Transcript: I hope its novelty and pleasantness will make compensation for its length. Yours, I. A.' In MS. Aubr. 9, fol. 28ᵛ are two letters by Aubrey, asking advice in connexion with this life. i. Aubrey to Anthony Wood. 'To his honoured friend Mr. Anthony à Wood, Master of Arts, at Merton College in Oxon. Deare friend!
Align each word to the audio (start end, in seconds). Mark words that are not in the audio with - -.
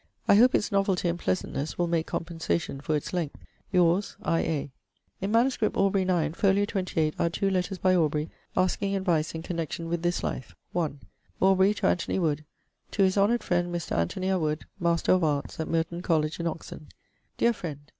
I 0.27 0.33
hope 0.33 0.55
its 0.55 0.71
novelty 0.71 1.07
and 1.09 1.19
pleasantness 1.19 1.77
will 1.77 1.85
make 1.85 2.07
compensation 2.07 2.81
for 2.81 2.95
its 2.95 3.13
length. 3.13 3.35
Yours, 3.71 4.17
I. 4.23 4.39
A.' 4.39 4.71
In 5.21 5.31
MS. 5.31 5.57
Aubr. 5.59 6.03
9, 6.03 6.33
fol. 6.33 6.53
28ᵛ 6.53 7.13
are 7.19 7.29
two 7.29 7.51
letters 7.51 7.77
by 7.77 7.95
Aubrey, 7.95 8.31
asking 8.57 8.95
advice 8.95 9.35
in 9.35 9.43
connexion 9.43 9.87
with 9.89 10.01
this 10.01 10.23
life. 10.23 10.55
i. 10.75 10.89
Aubrey 11.39 11.75
to 11.75 11.85
Anthony 11.85 12.17
Wood. 12.17 12.43
'To 12.89 13.03
his 13.03 13.15
honoured 13.15 13.43
friend 13.43 13.71
Mr. 13.71 13.95
Anthony 13.95 14.29
à 14.29 14.39
Wood, 14.39 14.65
Master 14.79 15.11
of 15.11 15.23
Arts, 15.23 15.59
at 15.59 15.67
Merton 15.67 16.01
College 16.01 16.39
in 16.39 16.47
Oxon. 16.47 16.87
Deare 17.37 17.53
friend! 17.53 17.81